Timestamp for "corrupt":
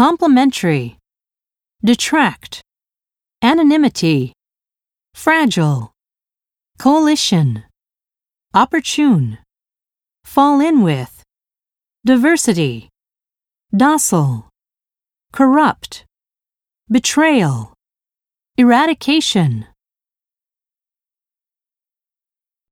15.34-16.06